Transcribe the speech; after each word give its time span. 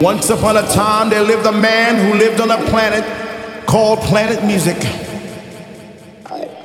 Once 0.00 0.30
upon 0.30 0.56
a 0.56 0.62
time, 0.68 1.10
there 1.10 1.22
lived 1.22 1.44
a 1.46 1.52
man 1.52 1.96
who 1.96 2.16
lived 2.16 2.40
on 2.40 2.48
a 2.48 2.56
planet 2.68 3.04
called 3.66 3.98
Planet 4.00 4.44
Music. 4.44 4.76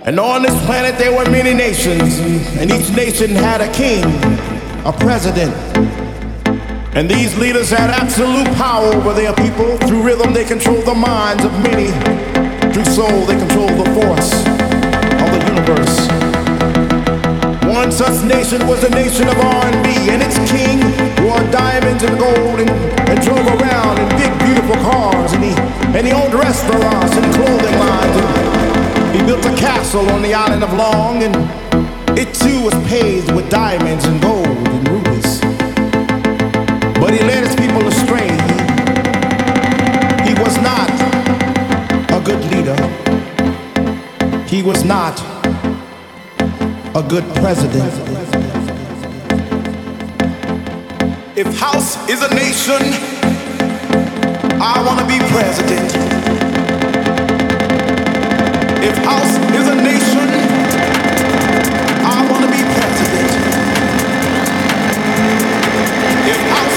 And 0.06 0.20
on 0.20 0.44
this 0.44 0.54
planet, 0.66 1.00
there 1.00 1.12
were 1.12 1.28
many 1.32 1.56
nations, 1.56 2.20
and 2.60 2.70
each 2.70 2.96
nation 2.96 3.32
had 3.32 3.62
a 3.62 3.72
king, 3.74 4.04
a 4.86 4.94
president. 4.94 5.56
And 6.96 7.10
these 7.10 7.36
leaders 7.40 7.72
had 7.72 7.90
absolute 7.90 8.46
power 8.56 8.94
over 8.94 9.14
their 9.14 9.34
people. 9.34 9.78
Through 9.88 10.04
rhythm, 10.04 10.34
they 10.34 10.46
controlled 10.46 10.86
the 10.86 10.94
minds 10.94 11.44
of 11.44 11.52
many. 11.64 11.90
Through 12.72 12.86
soul, 12.86 13.26
they 13.26 13.40
controlled 13.40 13.72
the 13.72 13.90
force 13.96 14.34
of 15.20 15.32
the 15.32 15.44
universe. 15.48 16.23
Such 17.92 18.24
nation 18.24 18.66
was 18.68 18.84
a 18.84 18.90
nation 18.90 19.28
of 19.28 19.38
R&B, 19.38 20.10
and 20.10 20.24
its 20.24 20.38
king 20.50 20.80
wore 21.24 21.44
diamonds 21.52 22.04
and 22.04 22.18
gold 22.18 22.60
and, 22.60 22.70
and 23.10 23.22
drove 23.22 23.46
around 23.46 24.00
in 24.00 24.10
big, 24.18 24.32
beautiful 24.40 24.76
cars, 24.84 25.34
and 25.34 25.44
he 25.44 25.54
and 25.98 26.08
he 26.08 26.12
owned 26.14 26.34
restaurants 26.34 27.16
and 27.16 27.26
clothing 27.36 27.78
lines. 27.78 28.18
And 28.18 29.16
he 29.16 29.26
built 29.26 29.46
a 29.46 29.56
castle 29.56 30.10
on 30.10 30.22
the 30.22 30.34
island 30.34 30.64
of 30.64 30.74
Long, 30.74 31.22
and 31.22 31.36
it 32.18 32.34
too 32.34 32.62
was 32.64 32.74
paved 32.88 33.32
with 33.32 33.50
diamonds 33.50 34.06
and 34.06 34.20
gold 34.22 34.48
and 34.48 34.88
rubies. 34.90 35.40
But 37.00 37.14
he 37.14 37.20
led 37.20 37.46
his 37.46 37.56
people 37.56 37.88
astray. 37.88 38.32
He 40.28 40.34
was 40.42 40.58
not 40.62 40.90
a 42.12 42.20
good 42.24 42.44
leader. 42.52 42.78
He 44.48 44.64
was 44.64 44.84
not 44.84 45.33
a 46.96 47.02
good 47.02 47.24
president. 47.38 47.92
If 51.36 51.48
house 51.58 51.98
is 52.08 52.22
a 52.22 52.30
nation, 52.36 52.82
I 54.62 54.84
want 54.86 55.00
to 55.00 55.08
be 55.08 55.18
president. 55.34 55.90
If 58.84 58.96
house 59.00 59.36
is 59.58 59.68
a 59.68 59.76
nation, 59.76 60.28
I 62.06 62.28
want 62.30 62.44
to 62.46 62.52
be 62.52 62.62
president. 62.78 63.32
If 66.30 66.40
house 66.54 66.73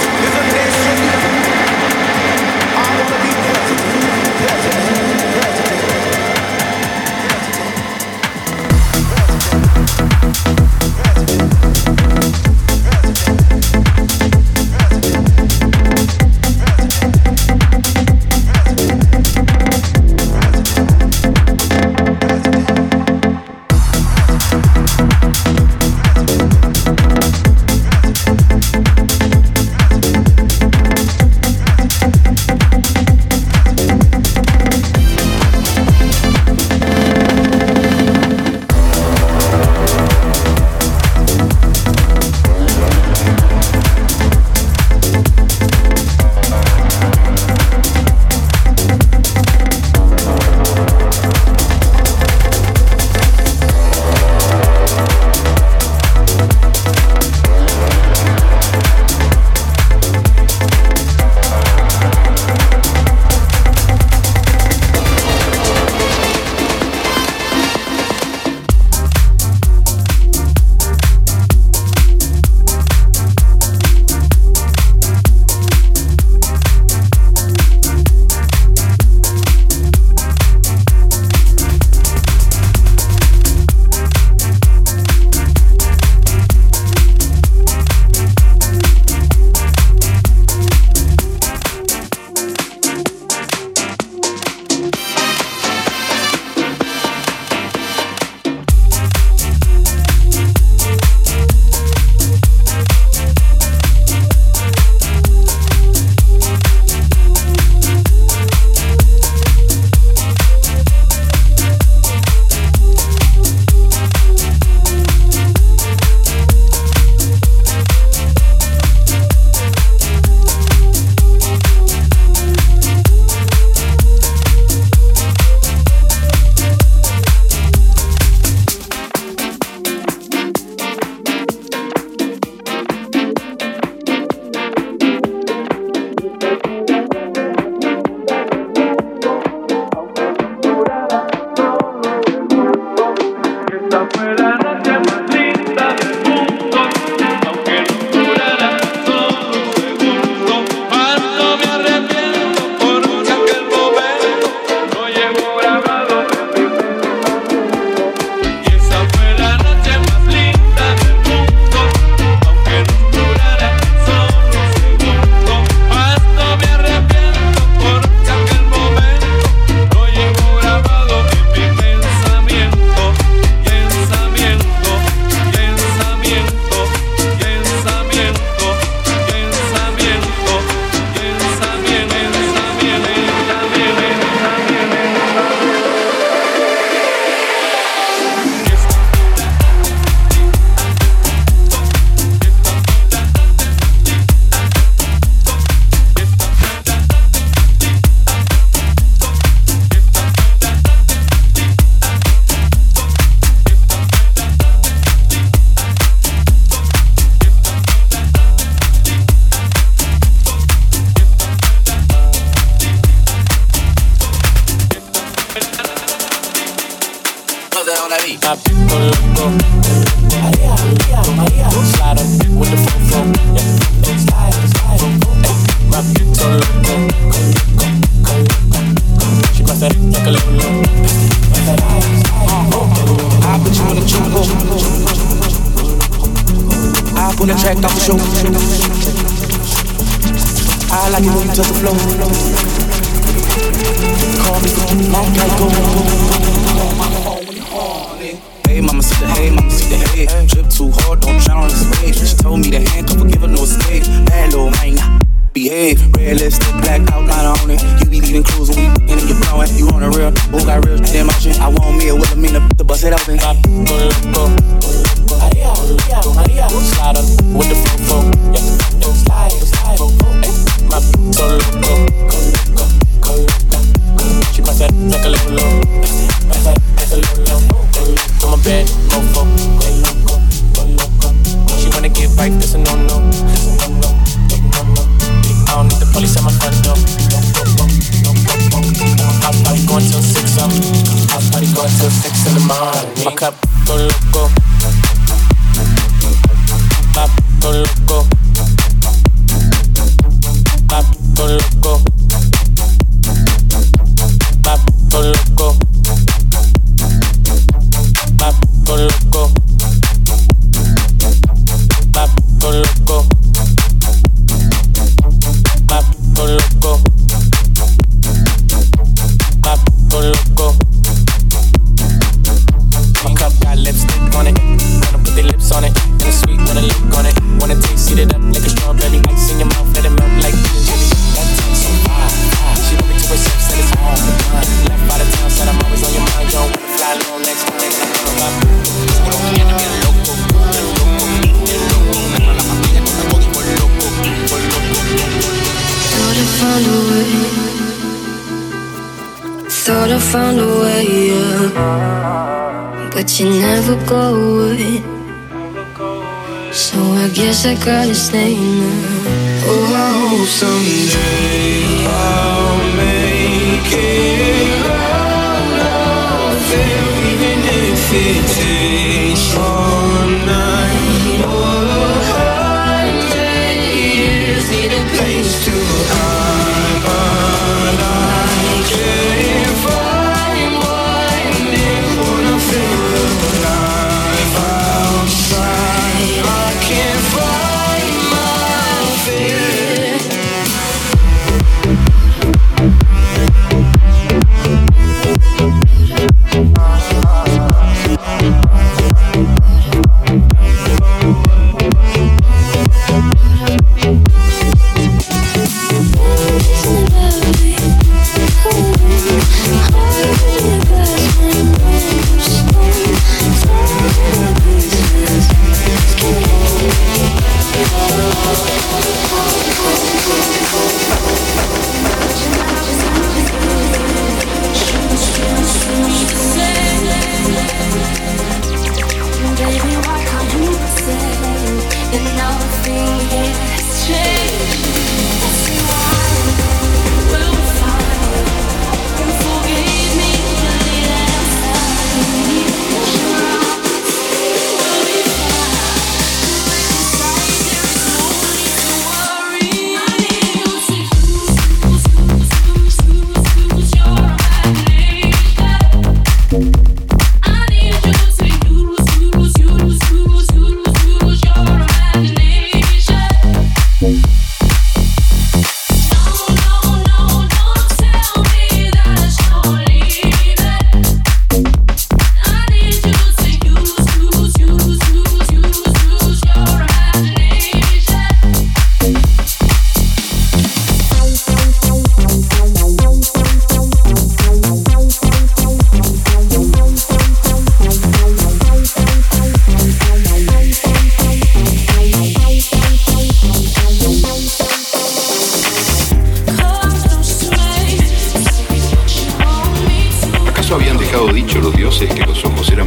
that 357.67 357.85
girl 357.85 358.09
is 358.09 358.33
named 358.33 358.75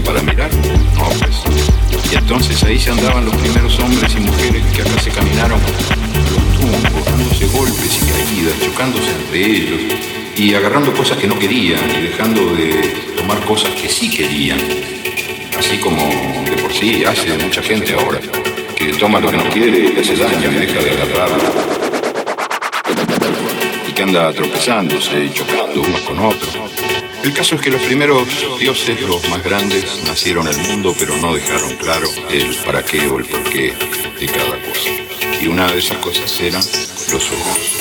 para 0.09 0.21
mirar? 0.23 0.49
No. 0.95 1.07
Pues. 1.19 2.11
Y 2.11 2.15
entonces 2.15 2.63
ahí 2.63 2.79
se 2.79 2.89
andaban 2.89 3.25
los 3.25 3.35
primeros 3.35 3.77
hombres 3.79 4.11
y 4.15 4.19
mujeres 4.21 4.63
que 4.73 4.81
acá 4.81 4.99
se 4.99 5.11
caminaron 5.11 5.61
los 5.61 6.59
tumbos, 6.59 7.05
dándose 7.05 7.45
golpes 7.47 8.01
y 8.01 8.11
caídas, 8.11 8.59
chocándose 8.59 9.11
entre 9.11 9.45
ellos 9.45 9.81
y 10.35 10.55
agarrando 10.55 10.91
cosas 10.93 11.17
que 11.19 11.27
no 11.27 11.37
querían 11.37 11.79
y 11.91 12.07
dejando 12.07 12.55
de 12.55 12.71
tomar 13.17 13.39
cosas 13.45 13.69
que 13.75 13.87
sí 13.87 14.09
querían. 14.09 14.59
Así 15.59 15.77
como 15.77 16.01
de 16.01 16.57
por 16.59 16.73
sí 16.73 17.03
hace 17.05 17.37
mucha 17.37 17.61
gente 17.61 17.93
ahora, 17.93 18.19
que 18.75 18.85
toma 18.93 19.19
lo 19.19 19.29
que 19.29 19.37
no 19.37 19.47
quiere 19.51 19.93
y 19.95 19.99
hace 19.99 20.15
daño 20.15 20.51
y 20.51 20.55
deja 20.55 20.81
de 20.81 20.91
agarrarlo. 20.91 21.37
Y 23.87 23.91
que 23.91 24.01
anda 24.01 24.33
tropezándose 24.33 25.25
y 25.25 25.33
chocando 25.33 25.81
unos 25.81 26.01
con 26.01 26.19
otros. 26.19 26.68
El 27.23 27.33
caso 27.33 27.55
es 27.55 27.61
que 27.61 27.69
los 27.69 27.81
primeros 27.81 28.27
dioses, 28.59 29.01
los 29.01 29.27
más 29.29 29.43
grandes, 29.43 30.03
nacieron 30.05 30.47
al 30.47 30.57
mundo, 30.57 30.95
pero 30.97 31.17
no 31.17 31.33
dejaron 31.33 31.75
claro 31.75 32.07
el 32.31 32.55
para 32.65 32.83
qué 32.83 33.07
o 33.07 33.19
el 33.19 33.25
por 33.25 33.43
qué 33.43 33.73
de 34.19 34.25
cada 34.25 34.61
cosa. 34.63 34.89
Y 35.41 35.47
una 35.47 35.71
de 35.71 35.79
esas 35.79 35.97
cosas 35.97 36.39
eran 36.39 36.63
los 37.11 37.31
ojos. 37.31 37.78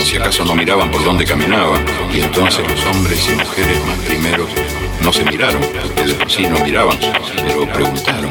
si 0.00 0.16
acaso 0.16 0.46
no 0.46 0.54
miraban 0.54 0.90
por 0.90 1.04
dónde 1.04 1.26
caminaba, 1.26 1.78
y 2.10 2.20
entonces 2.20 2.66
los 2.66 2.86
hombres 2.86 3.28
y 3.28 3.34
mujeres 3.36 3.84
más 3.84 3.98
primeros 3.98 4.48
no 5.02 5.12
se 5.12 5.24
miraron, 5.24 5.62
ustedes 5.62 6.16
sí 6.26 6.46
no 6.46 6.58
miraban, 6.64 6.98
pero 7.36 7.70
preguntaron. 7.70 8.23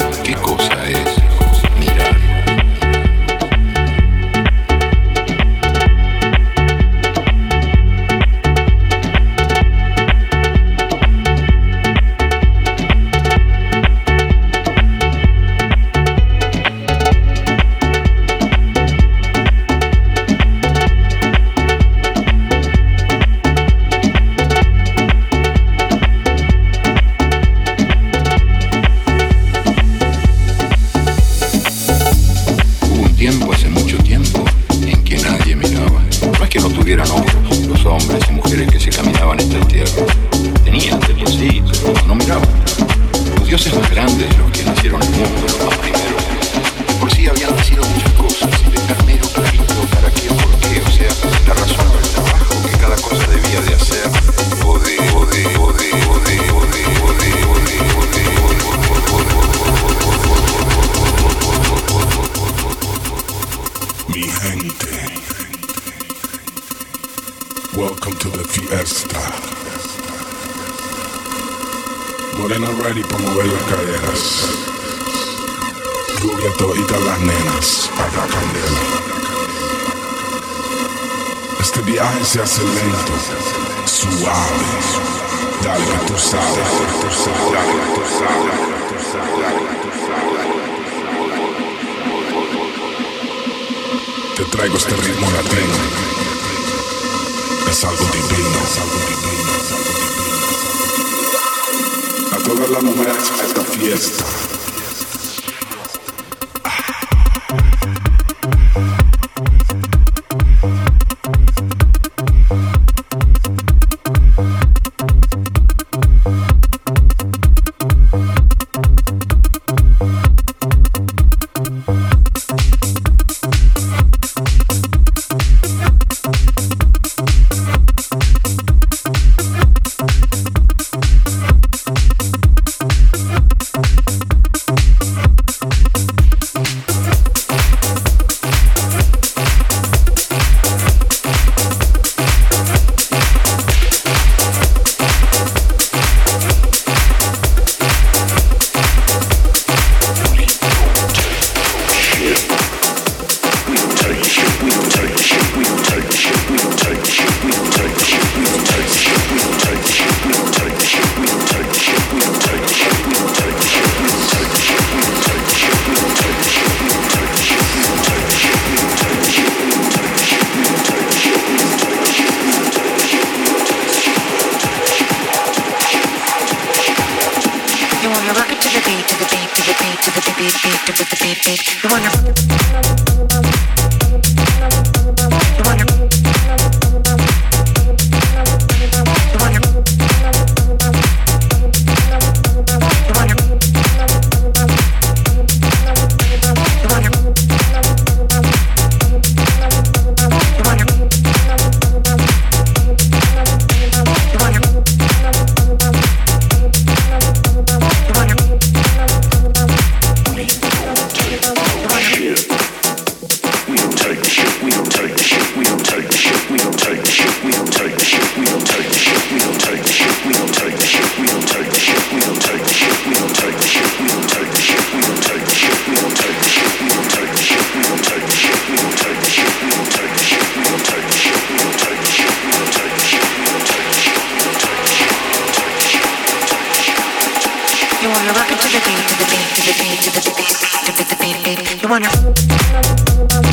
Vamos, 242.21 243.27
vamos. 243.29 243.52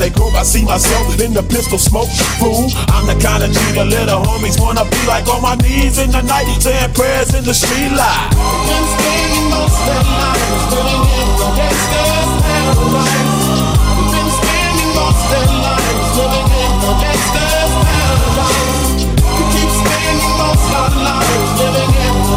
They 0.00 0.08
grow, 0.08 0.32
I 0.32 0.44
see 0.44 0.64
myself 0.64 1.20
in 1.20 1.34
the 1.34 1.42
pistol 1.42 1.76
smoke. 1.76 2.08
Fool, 2.40 2.72
I'm 2.88 3.04
the 3.04 3.20
kind 3.20 3.44
of 3.44 3.52
G 3.52 3.60
the 3.76 3.84
little 3.84 4.24
homies 4.24 4.56
wanna 4.56 4.88
be 4.88 4.96
like 5.04 5.28
on 5.28 5.42
my 5.44 5.56
knees 5.60 6.00
in 6.00 6.08
the 6.08 6.22
night, 6.24 6.48
saying 6.56 6.94
prayers 6.96 7.36
in 7.36 7.44
the 7.44 7.52
street 7.52 7.92
light. 7.92 8.32
Been 8.64 8.80
spending 8.96 9.46
most 9.52 9.76
of 9.76 10.00
lives 10.08 10.64
living 10.72 11.04
in 11.04 11.28
the 11.36 11.48
gangster's 11.52 12.32
paradise. 12.40 13.60
Been 14.08 14.28
spending 14.40 14.90
most 14.96 15.20
of 15.20 15.28
their 15.36 15.52
lives 15.68 16.10
living 16.16 16.48
in 16.48 16.72
the 16.80 16.92
gangster's 16.96 17.72
paradise. 17.84 19.04
We 19.04 19.42
keep 19.52 19.68
spending 19.68 20.32
most 20.40 20.68
of 20.80 20.92
lives 20.96 21.52
living 21.60 21.92
in 21.92 22.14
the 22.24 22.36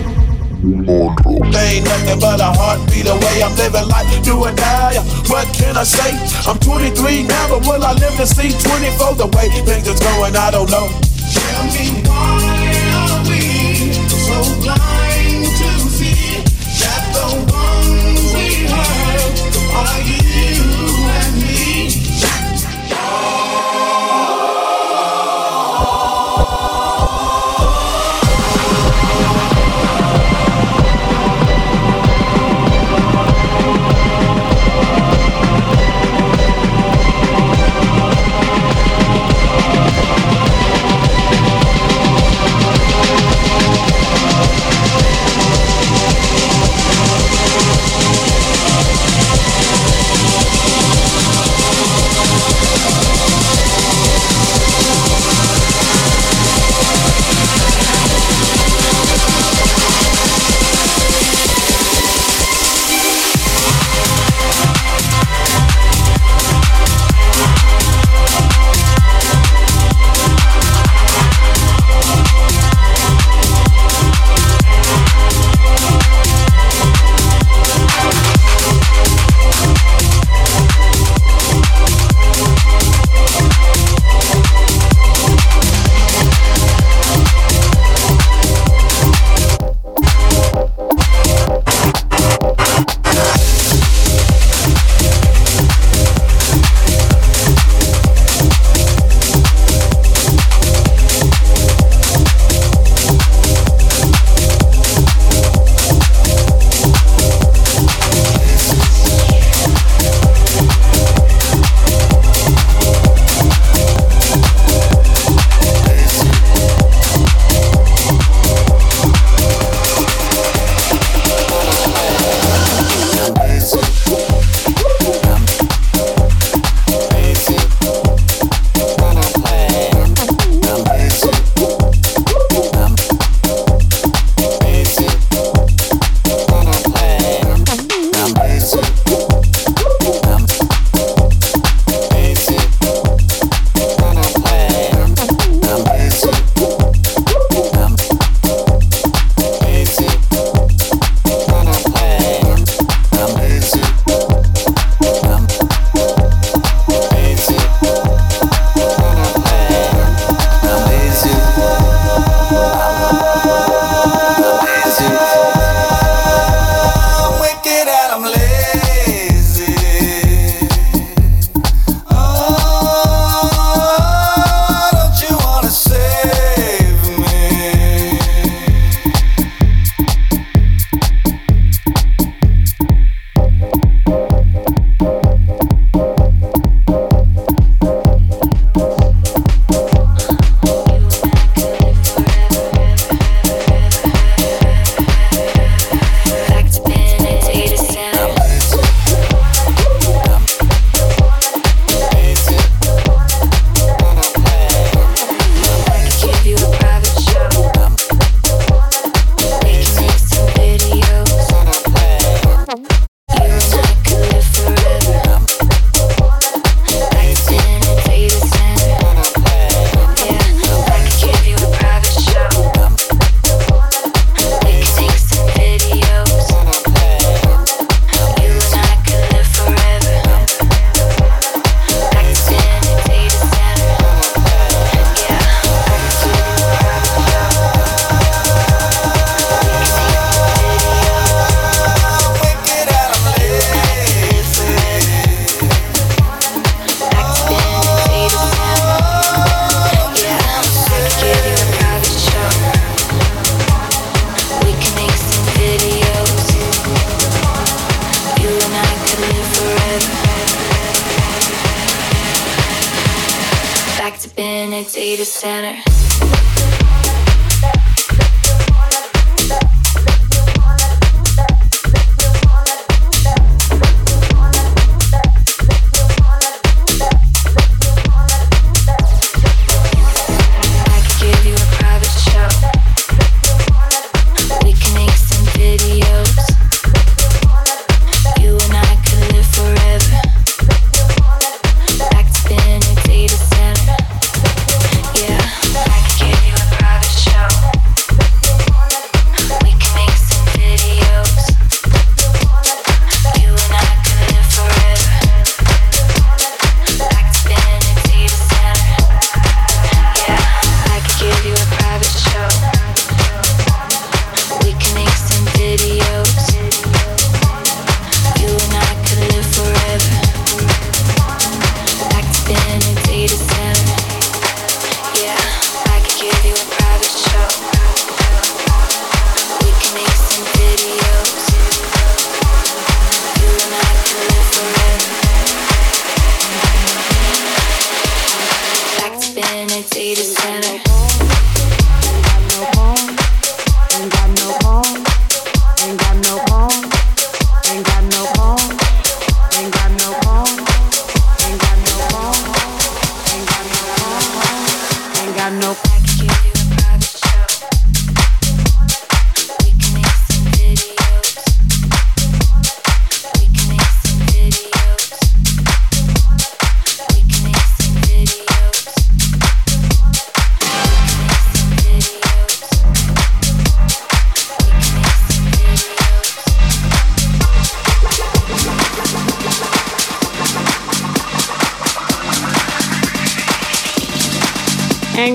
Ain't 0.63 1.85
nothing 1.85 2.19
but 2.19 2.39
a 2.39 2.53
heartbeat 2.53 3.07
away. 3.07 3.41
I'm 3.41 3.55
living 3.57 3.87
life, 3.89 4.23
do 4.23 4.37
or 4.37 4.51
die. 4.53 5.01
What 5.25 5.47
can 5.57 5.75
I 5.75 5.83
say? 5.83 6.13
I'm 6.47 6.59
23 6.59 7.23
now, 7.23 7.49
but 7.49 7.65
will 7.65 7.83
I 7.83 7.93
live 7.93 8.15
to 8.17 8.27
see 8.27 8.51
24? 8.51 9.15
The 9.15 9.25
way 9.33 9.49
things 9.65 9.89
are 9.89 9.97
going, 9.97 10.35
I 10.35 10.51
don't 10.51 10.69
know. 10.69 10.87
Tell 11.33 11.65
me 11.73 12.00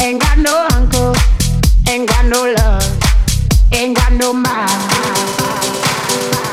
Ain't 0.00 0.20
got 0.20 0.38
no 0.38 0.68
uncle, 0.72 1.14
ain't 1.88 2.08
got 2.08 2.24
no 2.26 2.52
love, 2.52 2.98
ain't 3.72 3.96
got 3.96 4.12
no 4.12 4.32
mom. 4.32 6.45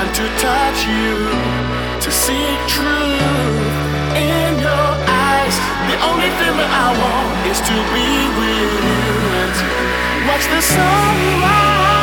and 0.00 0.14
to 0.14 0.26
touch 0.38 0.86
you, 0.86 1.16
to 2.00 2.10
see 2.10 2.46
truth 2.70 3.74
in 4.14 4.50
your 4.62 4.88
eyes. 5.26 5.56
The 5.90 5.98
only 6.08 6.30
thing 6.38 6.54
that 6.60 6.70
I 6.70 6.88
want 7.02 7.34
is 7.50 7.58
to 7.70 7.76
be 7.94 8.08
with 8.38 9.54
you. 9.58 9.74
Watch 10.28 10.46
the 10.54 10.60
sunrise. 10.62 11.97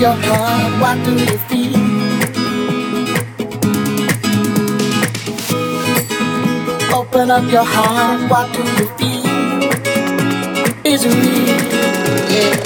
your 0.00 0.12
heart, 0.12 0.80
what 0.80 1.04
do 1.04 1.12
you 1.12 1.38
feel? 1.48 1.76
Open 6.94 7.30
up 7.30 7.50
your 7.50 7.64
heart, 7.64 8.30
what 8.30 8.52
do 8.52 8.62
you 8.62 8.86
feel? 8.98 9.24
Is 10.84 11.04
it 11.06 11.14
real? 11.14 11.60
Yeah. 12.30 12.56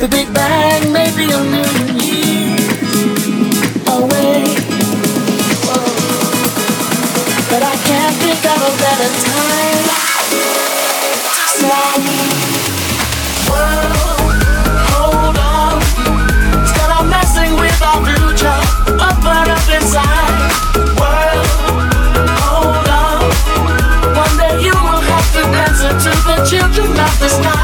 The 0.00 0.08
Big 0.08 0.32
Bang 0.32 0.92
may 0.92 1.10
be 1.14 1.30
a 1.30 1.44
million 1.44 1.98
years 2.00 2.78
away. 3.86 4.44
Whoa. 5.66 5.78
But 7.50 7.62
I 7.62 7.76
can't 7.84 8.16
think 8.16 8.44
of 8.52 8.60
a 8.64 8.72
better 8.80 9.10
time. 9.26 9.84
Slide. 11.58 12.53
children 26.44 26.90
of 26.90 27.18
the 27.20 27.28
sky. 27.28 27.63